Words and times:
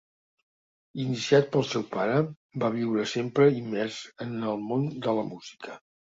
Iniciat 1.01 1.49
pel 1.55 1.65
seu 1.73 1.83
pare, 1.95 2.15
va 2.63 2.71
viure 2.75 3.05
sempre 3.11 3.47
immers 3.57 3.97
en 4.25 4.33
el 4.53 4.65
món 4.71 4.89
de 5.09 5.15
la 5.19 5.27
música. 5.29 5.77